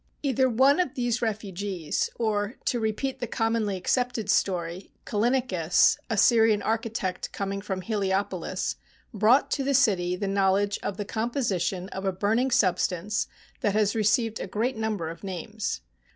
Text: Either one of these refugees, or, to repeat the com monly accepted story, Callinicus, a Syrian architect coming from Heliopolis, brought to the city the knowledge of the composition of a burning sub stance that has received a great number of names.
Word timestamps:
Either 0.23 0.49
one 0.49 0.79
of 0.79 0.95
these 0.95 1.21
refugees, 1.21 2.09
or, 2.15 2.55
to 2.65 2.79
repeat 2.79 3.19
the 3.19 3.27
com 3.27 3.53
monly 3.53 3.77
accepted 3.77 4.31
story, 4.31 4.89
Callinicus, 5.05 5.95
a 6.09 6.17
Syrian 6.17 6.63
architect 6.63 7.31
coming 7.31 7.61
from 7.61 7.81
Heliopolis, 7.81 8.77
brought 9.13 9.51
to 9.51 9.63
the 9.63 9.75
city 9.75 10.15
the 10.15 10.27
knowledge 10.27 10.79
of 10.81 10.97
the 10.97 11.05
composition 11.05 11.87
of 11.89 12.03
a 12.03 12.11
burning 12.11 12.49
sub 12.49 12.79
stance 12.79 13.27
that 13.59 13.75
has 13.75 13.93
received 13.93 14.39
a 14.39 14.47
great 14.47 14.75
number 14.75 15.07
of 15.07 15.23
names. 15.23 15.81